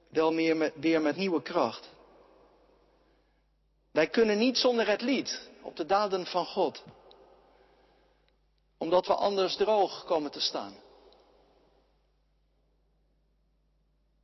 wel 0.09 0.33
meer 0.33 0.73
weer 0.75 1.01
met 1.01 1.17
nieuwe 1.17 1.43
kracht. 1.43 1.93
Wij 3.95 4.09
kunnen 4.09 4.39
niet 4.39 4.59
zonder 4.59 4.89
het 4.89 5.01
lied 5.01 5.41
op 5.63 5.77
de 5.77 5.87
daden 5.87 6.27
van 6.27 6.47
God, 6.47 6.83
omdat 8.79 9.07
we 9.07 9.15
anders 9.15 9.57
droog 9.57 10.05
komen 10.05 10.31
te 10.31 10.41
staan. 10.41 10.77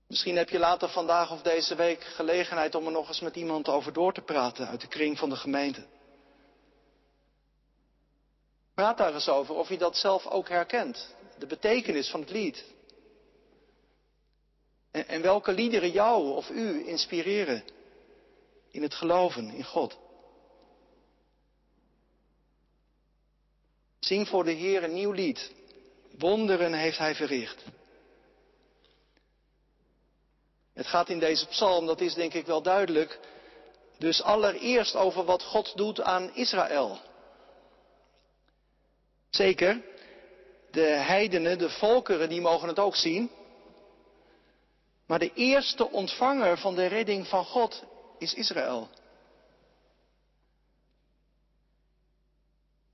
Misschien 0.07 0.37
heb 0.37 0.49
je 0.49 0.59
later 0.59 0.89
vandaag 0.89 1.31
of 1.33 1.43
deze 1.43 1.75
week 1.75 2.03
gelegenheid 2.05 2.75
om 2.75 2.87
er 2.87 2.93
nog 2.93 3.09
eens 3.09 3.21
met 3.21 3.37
iemand 3.37 3.69
over 3.69 3.93
door 3.93 4.13
te 4.13 4.21
praten 4.21 4.67
uit 4.67 4.81
de 4.81 4.89
kring 4.89 5.19
van 5.19 5.29
de 5.29 5.37
gemeente. 5.37 5.87
Praat 8.75 8.99
daar 8.99 9.15
eens 9.15 9.29
over 9.29 9.55
of 9.55 9.69
je 9.69 9.79
dat 9.79 9.97
zelf 9.97 10.27
ook 10.27 10.49
herkent. 10.49 11.15
De 11.39 11.47
betekenis 11.47 12.11
van 12.11 12.21
het 12.21 12.31
lied. 12.31 12.65
En, 14.91 15.09
en 15.09 15.23
welke 15.23 15.53
liederen 15.53 15.91
jou 15.91 16.35
of 16.35 16.51
u 16.51 16.89
inspireren 16.89 17.65
in 18.71 18.83
het 18.83 18.95
geloven 18.95 19.51
in 19.51 19.65
God. 19.65 19.99
Zing 24.01 24.29
voor 24.29 24.45
de 24.45 24.53
Heer 24.53 24.85
een 24.85 24.95
nieuw 24.95 25.13
lied. 25.13 25.53
Wonderen 26.19 26.73
heeft 26.73 26.99
Hij 26.99 27.15
verricht. 27.15 27.65
Het 30.73 30.87
gaat 30.87 31.09
in 31.09 31.19
deze 31.19 31.47
psalm, 31.47 31.87
dat 31.87 32.01
is 32.01 32.15
denk 32.15 32.35
ik 32.35 32.47
wel 32.47 32.63
duidelijk, 32.63 33.19
dus 33.99 34.23
allereerst 34.23 34.97
over 34.97 35.25
wat 35.25 35.43
God 35.43 35.77
doet 35.77 36.01
aan 36.01 36.35
Israël. 36.35 37.01
Zeker, 39.31 39.83
de 40.71 40.87
heidenen, 40.87 41.59
de 41.59 41.71
volkeren, 41.71 42.29
die 42.29 42.41
mogen 42.41 42.69
het 42.69 42.79
ook 42.79 42.97
zien. 42.97 43.31
Maar 45.07 45.19
de 45.19 45.33
eerste 45.35 45.91
ontvanger 45.91 46.59
van 46.59 46.75
de 46.75 46.87
redding 46.87 47.27
van 47.27 47.45
God 47.45 47.85
is 48.21 48.35
Israël. 48.35 48.89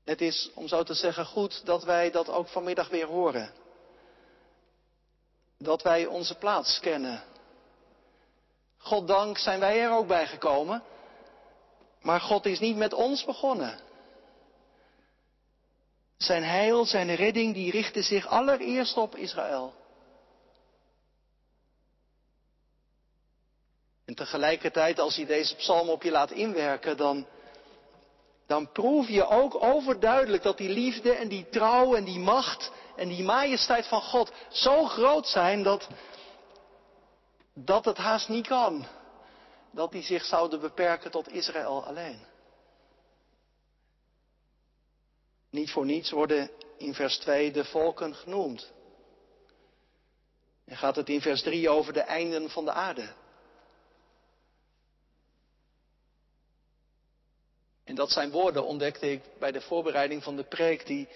Het 0.04 0.20
is, 0.20 0.50
om 0.54 0.68
zo 0.68 0.82
te 0.82 0.94
zeggen, 0.94 1.26
goed 1.26 1.64
dat 1.64 1.84
wij 1.84 2.10
dat 2.10 2.28
ook 2.28 2.48
vanmiddag 2.48 2.88
weer 2.88 3.06
horen. 3.06 3.50
Dat 5.58 5.82
wij 5.82 6.06
onze 6.06 6.34
plaats 6.34 6.80
kennen. 6.80 7.24
Goddank 8.78 9.38
zijn 9.38 9.60
wij 9.60 9.80
er 9.80 9.90
ook 9.90 10.06
bij 10.06 10.26
gekomen. 10.26 10.82
Maar 12.00 12.20
God 12.20 12.46
is 12.46 12.58
niet 12.58 12.76
met 12.76 12.92
ons 12.92 13.24
begonnen. 13.24 13.80
Zijn 16.16 16.44
heil, 16.44 16.84
zijn 16.84 17.14
redding, 17.14 17.54
die 17.54 17.70
richtte 17.70 18.02
zich 18.02 18.26
allereerst 18.26 18.96
op 18.96 19.16
Israël. 19.16 19.74
En 24.06 24.14
tegelijkertijd, 24.14 24.98
als 24.98 25.16
je 25.16 25.26
deze 25.26 25.56
psalm 25.56 25.88
op 25.88 26.02
je 26.02 26.10
laat 26.10 26.30
inwerken, 26.30 26.96
dan, 26.96 27.26
dan 28.46 28.72
proef 28.72 29.08
je 29.08 29.26
ook 29.26 29.62
overduidelijk 29.62 30.42
dat 30.42 30.58
die 30.58 30.68
liefde 30.68 31.12
en 31.12 31.28
die 31.28 31.48
trouw 31.48 31.94
en 31.94 32.04
die 32.04 32.18
macht 32.18 32.70
en 32.96 33.08
die 33.08 33.22
majesteit 33.22 33.86
van 33.86 34.02
God 34.02 34.32
zo 34.48 34.84
groot 34.84 35.28
zijn 35.28 35.62
dat, 35.62 35.88
dat 37.54 37.84
het 37.84 37.96
haast 37.96 38.28
niet 38.28 38.46
kan. 38.46 38.86
Dat 39.70 39.92
die 39.92 40.02
zich 40.02 40.24
zouden 40.24 40.60
beperken 40.60 41.10
tot 41.10 41.32
Israël 41.32 41.84
alleen. 41.84 42.20
Niet 45.50 45.70
voor 45.70 45.84
niets 45.84 46.10
worden 46.10 46.50
in 46.78 46.94
vers 46.94 47.18
2 47.18 47.50
de 47.50 47.64
volken 47.64 48.14
genoemd. 48.14 48.72
En 50.64 50.76
gaat 50.76 50.96
het 50.96 51.08
in 51.08 51.20
vers 51.20 51.42
3 51.42 51.68
over 51.68 51.92
de 51.92 52.00
einden 52.00 52.50
van 52.50 52.64
de 52.64 52.72
aarde. 52.72 53.14
En 57.86 57.94
dat 57.94 58.10
zijn 58.10 58.30
woorden, 58.30 58.64
ontdekte 58.64 59.10
ik 59.10 59.22
bij 59.38 59.52
de 59.52 59.60
voorbereiding 59.60 60.22
van 60.22 60.36
de 60.36 60.44
preek, 60.44 60.86
die 60.86 61.08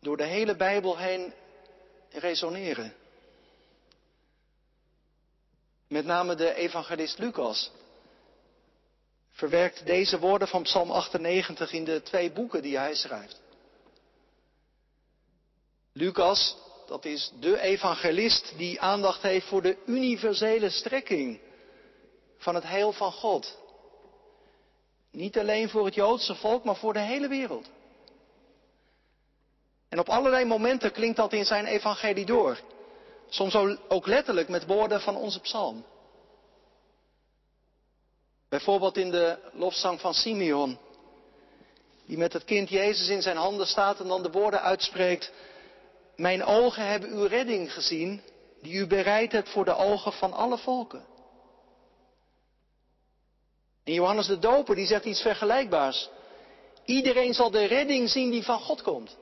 door 0.00 0.16
de 0.16 0.24
hele 0.24 0.56
Bijbel 0.56 0.98
heen 0.98 1.32
resoneren. 2.10 2.94
Met 5.88 6.04
name 6.04 6.34
de 6.34 6.54
evangelist 6.54 7.18
Lucas 7.18 7.70
verwerkt 9.30 9.86
deze 9.86 10.18
woorden 10.18 10.48
van 10.48 10.62
Psalm 10.62 10.90
98 10.90 11.72
in 11.72 11.84
de 11.84 12.02
twee 12.02 12.32
boeken 12.32 12.62
die 12.62 12.78
hij 12.78 12.94
schrijft. 12.94 13.40
Lucas, 15.92 16.56
dat 16.86 17.04
is 17.04 17.32
de 17.40 17.60
evangelist 17.60 18.52
die 18.56 18.80
aandacht 18.80 19.22
heeft 19.22 19.46
voor 19.46 19.62
de 19.62 19.76
universele 19.86 20.70
strekking 20.70 21.40
van 22.38 22.54
het 22.54 22.64
heil 22.64 22.92
van 22.92 23.12
God. 23.12 23.58
Niet 25.10 25.38
alleen 25.38 25.68
voor 25.68 25.84
het 25.84 25.94
Joodse 25.94 26.34
volk, 26.34 26.64
maar 26.64 26.76
voor 26.76 26.92
de 26.92 26.98
hele 26.98 27.28
wereld. 27.28 27.68
En 29.88 29.98
op 29.98 30.08
allerlei 30.08 30.44
momenten 30.44 30.92
klinkt 30.92 31.16
dat 31.16 31.32
in 31.32 31.44
zijn 31.44 31.66
evangelie 31.66 32.26
door. 32.26 32.60
Soms 33.28 33.54
ook 33.88 34.06
letterlijk 34.06 34.48
met 34.48 34.66
woorden 34.66 35.00
van 35.00 35.16
onze 35.16 35.40
psalm. 35.40 35.84
Bijvoorbeeld 38.48 38.96
in 38.96 39.10
de 39.10 39.38
lofzang 39.52 40.00
van 40.00 40.14
Simeon, 40.14 40.78
die 42.06 42.18
met 42.18 42.32
het 42.32 42.44
kind 42.44 42.68
Jezus 42.68 43.08
in 43.08 43.22
zijn 43.22 43.36
handen 43.36 43.66
staat 43.66 44.00
en 44.00 44.08
dan 44.08 44.22
de 44.22 44.30
woorden 44.30 44.62
uitspreekt, 44.62 45.32
Mijn 46.16 46.44
ogen 46.44 46.86
hebben 46.86 47.10
uw 47.10 47.26
redding 47.26 47.72
gezien, 47.72 48.22
die 48.62 48.74
u 48.74 48.86
bereid 48.86 49.32
hebt 49.32 49.48
voor 49.48 49.64
de 49.64 49.76
ogen 49.76 50.12
van 50.12 50.32
alle 50.32 50.58
volken. 50.58 51.04
En 53.84 53.92
Johannes 53.92 54.26
de 54.26 54.38
Doper 54.38 54.74
die 54.74 54.86
zegt 54.86 55.04
iets 55.04 55.22
vergelijkbaars. 55.22 56.08
Iedereen 56.84 57.34
zal 57.34 57.50
de 57.50 57.64
redding 57.64 58.10
zien 58.10 58.30
die 58.30 58.44
van 58.44 58.60
God 58.60 58.82
komt. 58.82 59.16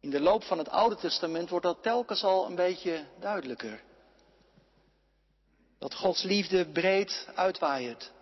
In 0.00 0.10
de 0.10 0.20
loop 0.20 0.44
van 0.44 0.58
het 0.58 0.68
Oude 0.68 0.96
Testament 0.96 1.48
wordt 1.48 1.64
dat 1.64 1.82
telkens 1.82 2.24
al 2.24 2.46
een 2.46 2.54
beetje 2.54 3.04
duidelijker. 3.20 3.82
Dat 5.78 5.94
Gods 5.94 6.22
liefde 6.22 6.66
breed 6.66 7.28
uitwaait. 7.34 8.12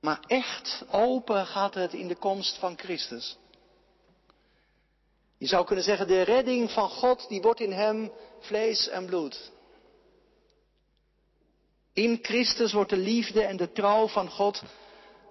Maar 0.00 0.20
echt 0.26 0.84
open 0.90 1.46
gaat 1.46 1.74
het 1.74 1.92
in 1.92 2.08
de 2.08 2.16
komst 2.16 2.58
van 2.58 2.78
Christus. 2.78 3.36
Je 5.42 5.48
zou 5.48 5.64
kunnen 5.64 5.84
zeggen, 5.84 6.06
de 6.06 6.22
redding 6.22 6.70
van 6.70 6.88
God, 6.88 7.28
die 7.28 7.42
wordt 7.42 7.60
in 7.60 7.72
hem 7.72 8.12
vlees 8.40 8.88
en 8.88 9.06
bloed. 9.06 9.52
In 11.92 12.18
Christus 12.22 12.72
wordt 12.72 12.90
de 12.90 12.96
liefde 12.96 13.42
en 13.42 13.56
de 13.56 13.72
trouw 13.72 14.08
van 14.08 14.30
God, 14.30 14.62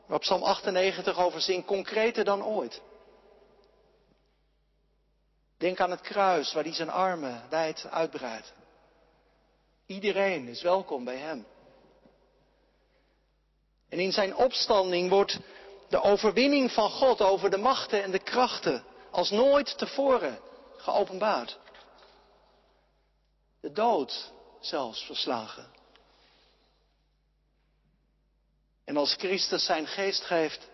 waar 0.06 0.20
Psalm 0.20 0.44
98 0.44 1.18
over 1.18 1.42
zingt, 1.42 1.68
concreter 1.68 2.24
dan 2.24 2.44
ooit. 2.44 2.82
Denk 5.58 5.80
aan 5.80 5.92
het 5.92 6.02
kruis 6.02 6.54
waar 6.54 6.64
hij 6.64 6.74
zijn 6.74 6.90
armen 6.90 7.44
wijd 7.50 7.88
uitbreidt. 7.90 8.54
Iedereen 9.86 10.48
is 10.48 10.62
welkom 10.62 11.04
bij 11.04 11.18
hem. 11.18 11.46
En 13.90 14.00
in 14.00 14.12
zijn 14.12 14.36
opstanding 14.36 15.10
wordt 15.10 15.40
de 15.90 16.02
overwinning 16.02 16.72
van 16.72 16.90
God 16.90 17.22
over 17.22 17.50
de 17.50 17.58
machten 17.58 18.04
en 18.04 18.12
de 18.12 18.24
krachten 18.24 18.90
als 19.12 19.30
nooit 19.30 19.78
tevoren 19.78 20.40
geopenbaard. 20.78 21.60
De 23.62 23.72
dood 23.72 24.32
zelfs 24.60 25.06
verslagen. 25.06 25.66
En 28.86 28.98
als 28.98 29.14
Christus 29.14 29.66
zijn 29.66 29.88
geest 29.88 30.24
geeft, 30.24 30.70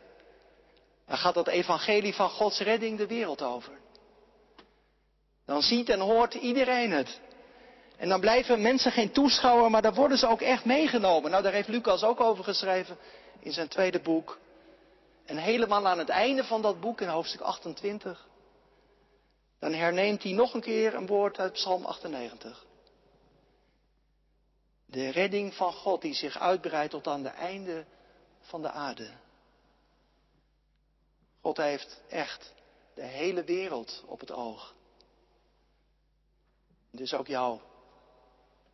dan 1.05 1.17
gaat 1.17 1.33
dat 1.33 1.47
evangelie 1.47 2.13
van 2.13 2.29
Gods 2.29 2.59
redding 2.59 2.97
de 2.97 3.07
wereld 3.07 3.41
over. 3.41 3.79
Dan 5.45 5.61
ziet 5.61 5.89
en 5.89 5.99
hoort 5.99 6.33
iedereen 6.33 6.91
het. 6.91 7.19
En 7.97 8.09
dan 8.09 8.19
blijven 8.19 8.61
mensen 8.61 8.91
geen 8.91 9.11
toeschouwer, 9.11 9.71
maar 9.71 9.81
dan 9.81 9.93
worden 9.93 10.17
ze 10.17 10.27
ook 10.27 10.41
echt 10.41 10.65
meegenomen. 10.65 11.31
Nou, 11.31 11.43
daar 11.43 11.53
heeft 11.53 11.67
Lucas 11.67 12.03
ook 12.03 12.19
over 12.19 12.43
geschreven 12.43 12.97
in 13.39 13.51
zijn 13.51 13.67
tweede 13.67 13.99
boek. 13.99 14.37
En 15.27 15.37
helemaal 15.37 15.87
aan 15.87 15.97
het 15.97 16.09
einde 16.09 16.43
van 16.43 16.61
dat 16.61 16.79
boek, 16.79 17.01
in 17.01 17.07
hoofdstuk 17.07 17.41
28, 17.41 18.27
dan 19.59 19.73
herneemt 19.73 20.23
hij 20.23 20.31
nog 20.31 20.53
een 20.53 20.61
keer 20.61 20.93
een 20.93 21.07
woord 21.07 21.39
uit 21.39 21.53
Psalm 21.53 21.85
98. 21.85 22.65
De 24.85 25.09
redding 25.09 25.53
van 25.53 25.73
God 25.73 26.01
die 26.01 26.13
zich 26.13 26.39
uitbreidt 26.39 26.91
tot 26.91 27.07
aan 27.07 27.23
de 27.23 27.29
einde 27.29 27.85
van 28.39 28.61
de 28.61 28.71
aarde. 28.71 29.11
God 31.41 31.57
heeft 31.57 32.01
echt 32.09 32.53
de 32.93 33.05
hele 33.05 33.43
wereld 33.43 34.03
op 34.05 34.19
het 34.19 34.31
oog. 34.31 34.75
Dus 36.91 37.13
ook 37.13 37.27
jou 37.27 37.59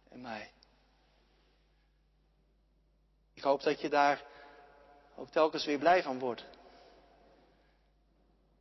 en 0.10 0.22
mij. 0.22 0.51
Ik 3.33 3.43
hoop 3.43 3.62
dat 3.62 3.81
je 3.81 3.89
daar 3.89 4.31
ook 5.15 5.29
telkens 5.29 5.65
weer 5.65 5.79
blij 5.79 6.03
van 6.03 6.20
wordt. 6.20 6.46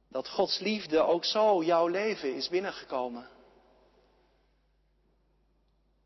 Dat 0.09 0.29
Gods 0.29 0.59
liefde 0.59 1.01
ook 1.01 1.25
zo 1.25 1.63
jouw 1.63 1.87
leven 1.87 2.35
is 2.35 2.49
binnengekomen. 2.49 3.29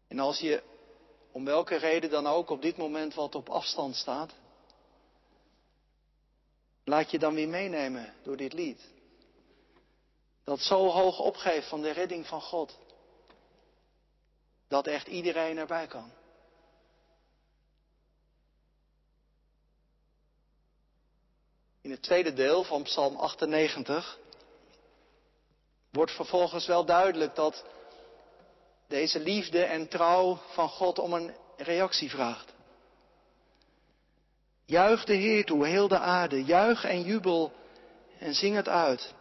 En 0.09 0.19
als 0.19 0.38
je 0.38 0.62
om 1.33 1.45
welke 1.45 1.76
reden 1.76 2.11
dan 2.11 2.26
ook 2.26 2.50
op 2.50 2.62
dit 2.62 2.76
moment 2.76 3.15
wat 3.15 3.35
op 3.35 3.49
afstand 3.49 3.97
staat, 3.97 4.35
laat 6.85 7.11
je 7.11 7.19
dan 7.19 7.35
weer 7.35 7.49
meenemen 7.49 8.15
door 8.23 8.37
dit 8.37 8.53
lied. 8.53 8.95
Dat 10.45 10.61
zo 10.61 10.87
hoog 10.87 11.19
opgeeft 11.19 11.69
van 11.69 11.83
de 11.83 11.91
redding 11.91 12.26
van 12.26 12.41
God. 12.41 12.79
Dat 14.69 14.87
echt 14.87 15.07
iedereen 15.07 15.59
erbij 15.59 15.87
kan. 15.87 16.11
In 21.87 21.93
het 21.93 22.02
tweede 22.02 22.33
deel 22.33 22.64
van 22.64 22.83
Psalm 22.83 23.16
98 23.16 24.19
wordt 25.90 26.12
vervolgens 26.12 26.66
wel 26.66 26.85
duidelijk 26.85 27.35
dat 27.35 27.64
deze 28.88 29.21
liefde 29.21 29.62
en 29.64 29.88
trouw 29.88 30.40
van 30.52 30.69
God 30.69 30.99
om 30.99 31.12
een 31.12 31.35
reactie 31.57 32.11
vraagt. 32.11 32.52
Juich 34.64 35.05
de 35.05 35.14
Heer 35.14 35.45
toe, 35.45 35.66
heel 35.66 35.88
de 35.88 35.99
aarde, 35.99 36.45
juich 36.45 36.85
en 36.85 37.02
jubel 37.02 37.52
en 38.19 38.35
zing 38.35 38.57
het 38.57 38.69
uit. 38.69 39.14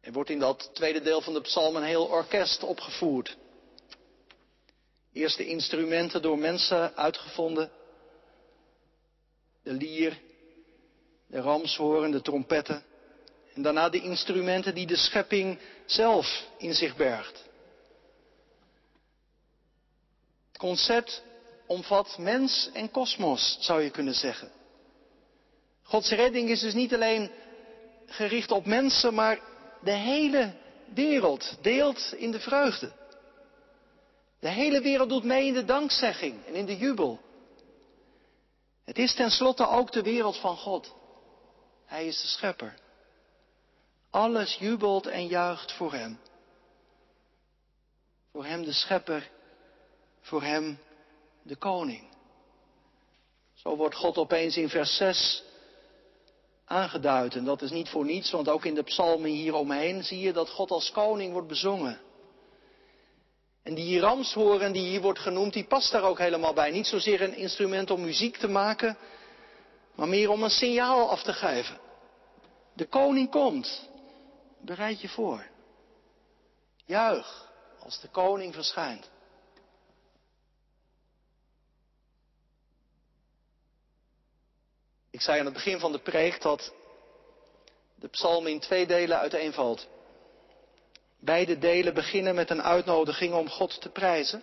Er 0.00 0.12
wordt 0.12 0.30
in 0.30 0.38
dat 0.38 0.70
tweede 0.72 1.00
deel 1.00 1.20
van 1.20 1.34
de 1.34 1.40
psalm 1.40 1.76
een 1.76 1.82
heel 1.82 2.04
orkest 2.06 2.62
opgevoerd. 2.62 3.36
Eerst 5.12 5.36
de 5.36 5.46
instrumenten 5.46 6.22
door 6.22 6.38
mensen 6.38 6.96
uitgevonden. 6.96 7.70
De 9.66 9.72
lier, 9.72 10.18
de 11.26 11.40
ramshoorn, 11.40 12.10
de 12.10 12.20
trompetten. 12.20 12.82
En 13.54 13.62
daarna 13.62 13.88
de 13.88 14.00
instrumenten 14.00 14.74
die 14.74 14.86
de 14.86 14.96
schepping 14.96 15.58
zelf 15.86 16.46
in 16.58 16.74
zich 16.74 16.96
bergt. 16.96 17.44
Het 20.48 20.58
concert 20.58 21.22
omvat 21.66 22.18
mens 22.18 22.70
en 22.72 22.90
kosmos, 22.90 23.56
zou 23.60 23.82
je 23.82 23.90
kunnen 23.90 24.14
zeggen. 24.14 24.50
Gods 25.82 26.10
redding 26.10 26.48
is 26.48 26.60
dus 26.60 26.74
niet 26.74 26.94
alleen 26.94 27.30
gericht 28.06 28.50
op 28.50 28.66
mensen, 28.66 29.14
maar 29.14 29.40
de 29.82 29.92
hele 29.92 30.52
wereld 30.94 31.56
deelt 31.60 32.14
in 32.16 32.30
de 32.30 32.40
vreugde. 32.40 32.92
De 34.40 34.48
hele 34.48 34.80
wereld 34.80 35.08
doet 35.08 35.24
mee 35.24 35.46
in 35.46 35.54
de 35.54 35.64
dankzegging 35.64 36.46
en 36.46 36.54
in 36.54 36.66
de 36.66 36.76
jubel. 36.76 37.24
Het 38.86 38.98
is 38.98 39.14
tenslotte 39.14 39.68
ook 39.68 39.92
de 39.92 40.02
wereld 40.02 40.36
van 40.36 40.56
God. 40.56 40.94
Hij 41.84 42.06
is 42.06 42.20
de 42.20 42.26
schepper. 42.26 42.74
Alles 44.10 44.54
jubelt 44.54 45.06
en 45.06 45.26
juicht 45.26 45.72
voor 45.72 45.92
Hem. 45.92 46.18
Voor 48.32 48.44
Hem 48.44 48.62
de 48.64 48.72
schepper, 48.72 49.30
voor 50.20 50.42
Hem 50.42 50.78
de 51.42 51.56
koning. 51.56 52.08
Zo 53.54 53.76
wordt 53.76 53.94
God 53.94 54.16
opeens 54.16 54.56
in 54.56 54.68
vers 54.68 54.96
6 54.96 55.42
aangeduid. 56.64 57.34
En 57.34 57.44
dat 57.44 57.62
is 57.62 57.70
niet 57.70 57.88
voor 57.88 58.04
niets, 58.04 58.30
want 58.30 58.48
ook 58.48 58.64
in 58.64 58.74
de 58.74 58.82
psalmen 58.82 59.30
hieromheen 59.30 60.04
zie 60.04 60.20
je 60.20 60.32
dat 60.32 60.50
God 60.50 60.70
als 60.70 60.90
koning 60.90 61.32
wordt 61.32 61.48
bezongen. 61.48 62.00
En 63.66 63.74
die 63.74 64.00
ramshoren 64.00 64.72
die 64.72 64.88
hier 64.88 65.00
wordt 65.00 65.18
genoemd, 65.18 65.52
die 65.52 65.66
past 65.66 65.92
daar 65.92 66.02
ook 66.02 66.18
helemaal 66.18 66.52
bij. 66.52 66.70
Niet 66.70 66.86
zozeer 66.86 67.22
een 67.22 67.34
instrument 67.34 67.90
om 67.90 68.00
muziek 68.00 68.36
te 68.36 68.48
maken, 68.48 68.98
maar 69.94 70.08
meer 70.08 70.30
om 70.30 70.42
een 70.42 70.50
signaal 70.50 71.10
af 71.10 71.22
te 71.22 71.32
geven. 71.32 71.78
De 72.72 72.86
koning 72.86 73.30
komt. 73.30 73.88
Bereid 74.60 75.00
je 75.00 75.08
voor. 75.08 75.46
Juich 76.84 77.52
als 77.78 78.00
de 78.00 78.08
koning 78.08 78.54
verschijnt. 78.54 79.10
Ik 85.10 85.20
zei 85.20 85.38
aan 85.38 85.44
het 85.44 85.54
begin 85.54 85.78
van 85.78 85.92
de 85.92 86.00
preek 86.00 86.42
dat 86.42 86.72
de 87.94 88.08
psalm 88.08 88.46
in 88.46 88.60
twee 88.60 88.86
delen 88.86 89.18
uiteenvalt. 89.18 89.88
Beide 91.26 91.58
delen 91.58 91.94
beginnen 91.94 92.34
met 92.34 92.50
een 92.50 92.62
uitnodiging 92.62 93.34
om 93.34 93.48
God 93.48 93.80
te 93.80 93.88
prijzen. 93.88 94.42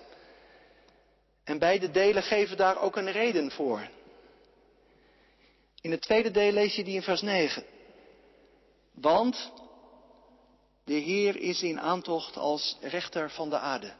En 1.43 1.59
beide 1.59 1.91
delen 1.91 2.23
geven 2.23 2.57
daar 2.57 2.81
ook 2.81 2.95
een 2.95 3.11
reden 3.11 3.51
voor. 3.51 3.89
In 5.81 5.91
het 5.91 6.01
tweede 6.01 6.31
deel 6.31 6.51
lees 6.51 6.75
je 6.75 6.83
die 6.83 6.95
in 6.95 7.01
vers 7.01 7.21
9. 7.21 7.63
Want 8.91 9.51
de 10.83 10.93
Heer 10.93 11.35
is 11.35 11.61
in 11.61 11.79
aantocht 11.79 12.37
als 12.37 12.77
rechter 12.81 13.29
van 13.29 13.49
de 13.49 13.57
aarde. 13.57 13.93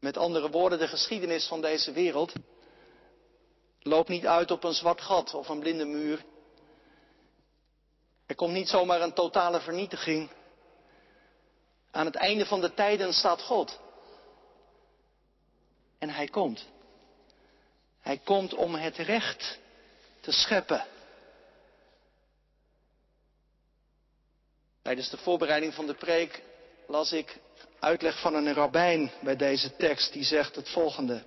Met 0.00 0.16
andere 0.16 0.50
woorden, 0.50 0.78
de 0.78 0.88
geschiedenis 0.88 1.46
van 1.46 1.60
deze 1.60 1.92
wereld 1.92 2.32
loopt 3.80 4.08
niet 4.08 4.26
uit 4.26 4.50
op 4.50 4.64
een 4.64 4.74
zwart 4.74 5.00
gat 5.00 5.34
of 5.34 5.48
een 5.48 5.60
blinde 5.60 5.84
muur. 5.84 6.24
Er 8.32 8.38
komt 8.38 8.52
niet 8.52 8.68
zomaar 8.68 9.00
een 9.00 9.12
totale 9.12 9.60
vernietiging. 9.60 10.30
Aan 11.90 12.06
het 12.06 12.14
einde 12.14 12.46
van 12.46 12.60
de 12.60 12.74
tijden 12.74 13.12
staat 13.12 13.42
God. 13.42 13.78
En 15.98 16.10
Hij 16.10 16.26
komt. 16.26 16.66
Hij 18.00 18.18
komt 18.18 18.54
om 18.54 18.74
het 18.74 18.96
recht 18.96 19.58
te 20.20 20.32
scheppen. 20.32 20.84
Tijdens 24.82 25.10
de 25.10 25.16
voorbereiding 25.18 25.74
van 25.74 25.86
de 25.86 25.94
preek 25.94 26.42
las 26.86 27.12
ik 27.12 27.38
uitleg 27.78 28.20
van 28.20 28.34
een 28.34 28.54
rabbijn 28.54 29.12
bij 29.22 29.36
deze 29.36 29.76
tekst 29.76 30.12
die 30.12 30.24
zegt 30.24 30.56
het 30.56 30.68
volgende. 30.68 31.24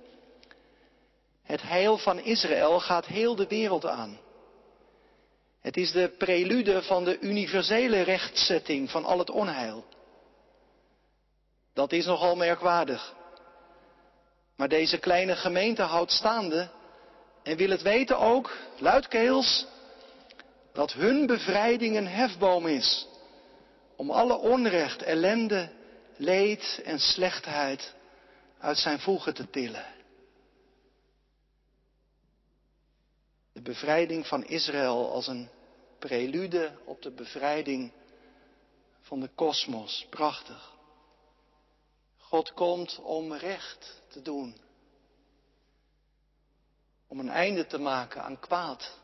Het 1.42 1.62
heil 1.62 1.98
van 1.98 2.18
Israël 2.18 2.80
gaat 2.80 3.06
heel 3.06 3.36
de 3.36 3.46
wereld 3.46 3.86
aan. 3.86 4.24
Het 5.66 5.76
is 5.76 5.92
de 5.92 6.08
prelude 6.18 6.82
van 6.82 7.04
de 7.04 7.18
universele 7.20 8.00
rechtzetting 8.00 8.90
van 8.90 9.04
al 9.04 9.18
het 9.18 9.30
onheil. 9.30 9.84
Dat 11.74 11.92
is 11.92 12.06
nogal 12.06 12.36
merkwaardig. 12.36 13.14
Maar 14.56 14.68
deze 14.68 14.98
kleine 14.98 15.36
gemeente 15.36 15.82
houdt 15.82 16.10
staande 16.10 16.68
en 17.42 17.56
wil 17.56 17.70
het 17.70 17.82
weten 17.82 18.18
ook, 18.18 18.56
luidkeels, 18.78 19.66
dat 20.72 20.92
hun 20.92 21.26
bevrijding 21.26 21.96
een 21.96 22.08
hefboom 22.08 22.66
is 22.66 23.06
om 23.96 24.10
alle 24.10 24.36
onrecht, 24.36 25.02
ellende, 25.02 25.70
leed 26.16 26.80
en 26.84 26.98
slechtheid 26.98 27.94
uit 28.58 28.78
zijn 28.78 29.00
voegen 29.00 29.34
te 29.34 29.50
tillen. 29.50 29.86
De 33.52 33.62
bevrijding 33.62 34.26
van 34.26 34.44
Israël 34.44 35.12
als 35.12 35.26
een 35.26 35.54
prelude 35.98 36.78
op 36.84 37.02
de 37.02 37.10
bevrijding 37.10 37.92
van 39.00 39.20
de 39.20 39.28
kosmos. 39.34 40.06
Prachtig. 40.10 40.74
God 42.18 42.52
komt 42.52 42.98
om 43.02 43.32
recht 43.32 44.02
te 44.08 44.22
doen. 44.22 44.56
Om 47.06 47.18
een 47.18 47.28
einde 47.28 47.66
te 47.66 47.78
maken 47.78 48.22
aan 48.22 48.38
kwaad, 48.38 48.98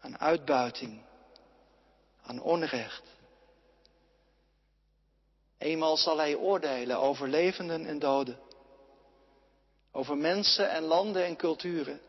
aan 0.00 0.18
uitbuiting, 0.18 1.02
aan 2.22 2.40
onrecht. 2.40 3.02
Eenmaal 5.58 5.96
zal 5.96 6.18
hij 6.18 6.34
oordelen 6.34 6.98
over 6.98 7.28
levenden 7.28 7.86
en 7.86 7.98
doden, 7.98 8.38
over 9.92 10.16
mensen 10.16 10.70
en 10.70 10.82
landen 10.82 11.24
en 11.24 11.36
culturen. 11.36 12.00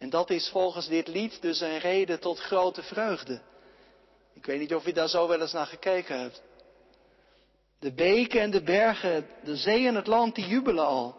En 0.00 0.10
dat 0.10 0.30
is 0.30 0.48
volgens 0.48 0.88
dit 0.88 1.08
lied 1.08 1.42
dus 1.42 1.60
een 1.60 1.78
reden 1.78 2.20
tot 2.20 2.38
grote 2.38 2.82
vreugde. 2.82 3.40
Ik 4.32 4.46
weet 4.46 4.60
niet 4.60 4.74
of 4.74 4.84
je 4.84 4.92
daar 4.92 5.08
zo 5.08 5.28
wel 5.28 5.40
eens 5.40 5.52
naar 5.52 5.66
gekeken 5.66 6.20
hebt. 6.20 6.42
De 7.78 7.92
beken 7.92 8.40
en 8.40 8.50
de 8.50 8.62
bergen, 8.62 9.26
de 9.44 9.56
zee 9.56 9.86
en 9.86 9.94
het 9.94 10.06
land, 10.06 10.34
die 10.34 10.46
jubelen 10.46 10.86
al. 10.86 11.16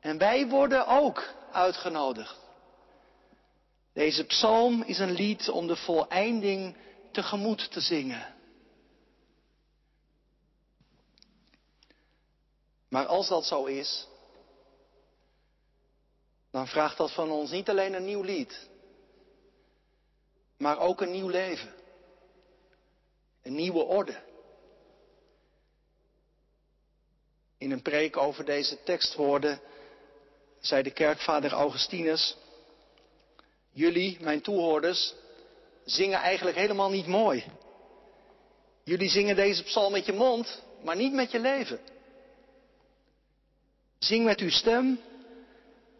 En 0.00 0.18
wij 0.18 0.48
worden 0.48 0.86
ook 0.86 1.34
uitgenodigd. 1.52 2.36
Deze 3.92 4.24
psalm 4.24 4.82
is 4.82 4.98
een 4.98 5.12
lied 5.12 5.48
om 5.48 5.66
de 5.66 5.76
voleinding 5.76 6.76
tegemoet 7.12 7.72
te 7.72 7.80
zingen. 7.80 8.34
Maar 12.88 13.06
als 13.06 13.28
dat 13.28 13.44
zo 13.44 13.64
is, 13.64 14.06
dan 16.56 16.66
vraagt 16.66 16.96
dat 16.96 17.12
van 17.12 17.30
ons 17.30 17.50
niet 17.50 17.68
alleen 17.68 17.94
een 17.94 18.04
nieuw 18.04 18.22
lied, 18.22 18.68
maar 20.58 20.78
ook 20.78 21.00
een 21.00 21.10
nieuw 21.10 21.28
leven. 21.28 21.74
Een 23.42 23.54
nieuwe 23.54 23.82
orde. 23.82 24.22
In 27.58 27.70
een 27.70 27.82
preek 27.82 28.16
over 28.16 28.44
deze 28.44 28.82
tekstwoorden 28.82 29.60
zei 30.60 30.82
de 30.82 30.90
kerkvader 30.90 31.52
Augustinus, 31.52 32.36
jullie, 33.70 34.18
mijn 34.20 34.40
toehoorders, 34.40 35.14
zingen 35.84 36.18
eigenlijk 36.18 36.56
helemaal 36.56 36.90
niet 36.90 37.06
mooi. 37.06 37.44
Jullie 38.82 39.08
zingen 39.08 39.36
deze 39.36 39.62
psalm 39.62 39.92
met 39.92 40.06
je 40.06 40.12
mond, 40.12 40.62
maar 40.82 40.96
niet 40.96 41.12
met 41.12 41.30
je 41.30 41.38
leven. 41.38 41.80
Zing 43.98 44.24
met 44.24 44.40
uw 44.40 44.50
stem, 44.50 45.00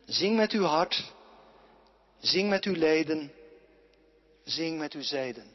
zing 0.06 0.36
met 0.36 0.52
uw 0.52 0.64
hart, 0.64 1.12
zing 2.18 2.48
met 2.48 2.64
uw 2.64 2.74
leden, 2.74 3.32
zing 4.44 4.78
met 4.78 4.92
uw 4.92 5.02
zeden. 5.02 5.54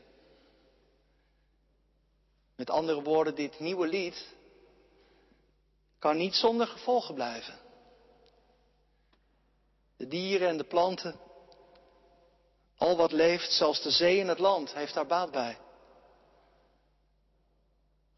Met 2.56 2.70
andere 2.70 3.02
woorden, 3.02 3.36
dit 3.36 3.60
nieuwe 3.60 3.88
lied 3.88 4.28
kan 6.00 6.18
niet 6.18 6.36
zonder 6.36 6.68
gevolgen 6.68 7.16
blijven. 7.16 7.60
De 9.98 10.08
dieren 10.08 10.48
en 10.48 10.58
de 10.58 10.64
planten, 10.64 11.20
al 12.78 12.98
wat 12.98 13.12
leeft, 13.12 13.52
zelfs 13.52 13.82
de 13.82 13.92
zee 13.92 14.22
en 14.22 14.28
het 14.28 14.40
land, 14.40 14.74
heeft 14.74 14.94
daar 14.94 15.08
baat 15.08 15.32
bij. 15.32 15.58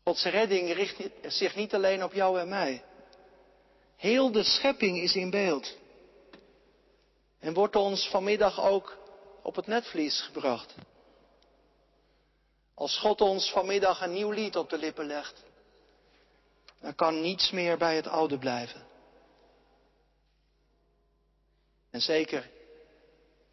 Gods 0.04 0.24
redding 0.24 0.74
richt 0.74 1.10
zich 1.22 1.56
niet 1.56 1.74
alleen 1.74 2.04
op 2.04 2.14
jou 2.14 2.40
en 2.40 2.50
mij. 2.50 2.84
Heel 3.96 4.32
de 4.32 4.44
schepping 4.44 4.98
is 4.98 5.16
in 5.16 5.30
beeld. 5.30 5.78
En 7.44 7.54
wordt 7.54 7.76
ons 7.76 8.10
vanmiddag 8.10 8.62
ook 8.62 8.98
op 9.42 9.56
het 9.56 9.68
netvlies 9.68 10.22
gebracht. 10.22 10.76
Als 12.74 12.98
God 12.98 13.22
ons 13.22 13.52
vanmiddag 13.52 14.02
een 14.02 14.14
nieuw 14.14 14.32
lied 14.32 14.56
op 14.56 14.70
de 14.70 14.78
lippen 14.78 15.06
legt, 15.06 15.44
dan 16.80 16.96
kan 16.96 17.22
niets 17.22 17.52
meer 17.52 17.78
bij 17.78 17.96
het 17.96 18.08
oude 18.08 18.38
blijven. 18.38 18.88
En 21.90 22.02
zeker, 22.02 22.50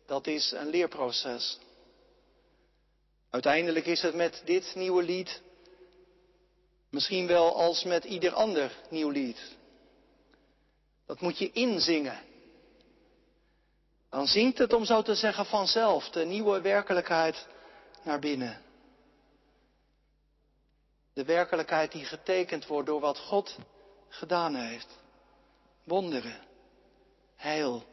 dat 0.06 0.26
is 0.26 0.50
een 0.50 0.68
leerproces. 0.68 1.58
Uiteindelijk 3.30 3.86
is 3.86 4.02
het 4.02 4.14
met 4.14 4.42
dit 4.44 4.74
nieuwe 4.74 5.02
lied 5.02 5.42
misschien 6.90 7.26
wel 7.26 7.56
als 7.56 7.84
met 7.84 8.04
ieder 8.04 8.32
ander 8.32 8.72
nieuw 8.90 9.10
lied. 9.10 9.56
Dat 11.06 11.20
moet 11.20 11.38
je 11.38 11.52
inzingen. 11.52 12.28
Dan 14.10 14.26
zingt 14.26 14.58
het, 14.58 14.72
om 14.72 14.84
zo 14.84 15.02
te 15.02 15.14
zeggen, 15.14 15.46
vanzelf 15.46 16.08
de 16.08 16.24
nieuwe 16.24 16.60
werkelijkheid 16.60 17.46
naar 18.02 18.18
binnen. 18.18 18.60
De 21.12 21.24
werkelijkheid 21.24 21.92
die 21.92 22.04
getekend 22.04 22.66
wordt 22.66 22.86
door 22.86 23.00
wat 23.00 23.18
God 23.18 23.56
gedaan 24.08 24.54
heeft. 24.54 24.98
Wonderen, 25.84 26.40
heil, 27.36 27.84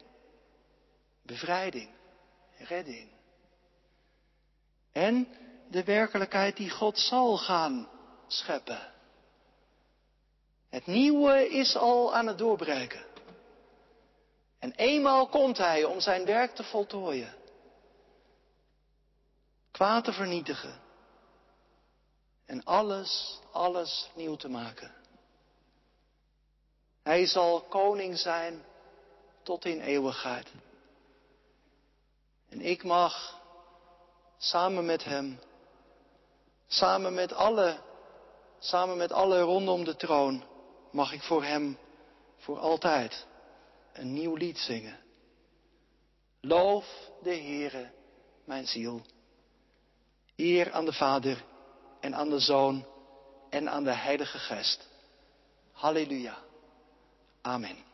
bevrijding, 1.22 1.90
redding. 2.58 3.08
En 4.92 5.28
de 5.70 5.84
werkelijkheid 5.84 6.56
die 6.56 6.70
God 6.70 6.98
zal 6.98 7.36
gaan 7.36 7.88
scheppen. 8.26 8.92
Het 10.68 10.86
nieuwe 10.86 11.48
is 11.48 11.76
al 11.76 12.14
aan 12.14 12.26
het 12.26 12.38
doorbreken. 12.38 13.07
En 14.58 14.72
eenmaal 14.72 15.26
komt 15.26 15.58
Hij 15.58 15.84
om 15.84 16.00
zijn 16.00 16.24
werk 16.24 16.54
te 16.54 16.64
voltooien. 16.64 17.34
Kwaad 19.70 20.04
te 20.04 20.12
vernietigen. 20.12 20.80
En 22.46 22.64
alles, 22.64 23.40
alles 23.52 24.10
nieuw 24.14 24.36
te 24.36 24.48
maken. 24.48 24.94
Hij 27.02 27.26
zal 27.26 27.60
koning 27.60 28.18
zijn 28.18 28.64
tot 29.42 29.64
in 29.64 29.80
eeuwigheid. 29.80 30.48
En 32.48 32.60
ik 32.60 32.84
mag 32.84 33.40
samen 34.38 34.86
met 34.86 35.04
Hem, 35.04 35.40
samen 36.66 37.14
met 37.14 37.32
alle, 37.32 37.78
samen 38.58 38.96
met 38.96 39.12
alle 39.12 39.40
rondom 39.40 39.84
de 39.84 39.96
troon, 39.96 40.44
mag 40.90 41.12
ik 41.12 41.22
voor 41.22 41.44
Hem 41.44 41.78
voor 42.36 42.58
altijd 42.58 43.26
een 43.98 44.12
nieuw 44.12 44.34
lied 44.34 44.58
zingen. 44.58 44.98
Loof 46.40 47.10
de 47.22 47.34
Heere, 47.34 47.90
mijn 48.44 48.66
ziel. 48.66 49.02
Eer 50.36 50.72
aan 50.72 50.84
de 50.84 50.92
Vader 50.92 51.44
en 52.00 52.14
aan 52.14 52.30
de 52.30 52.38
Zoon 52.38 52.86
en 53.50 53.68
aan 53.70 53.84
de 53.84 53.94
Heilige 53.94 54.38
Geest. 54.38 54.88
Halleluja. 55.72 56.38
Amen. 57.42 57.87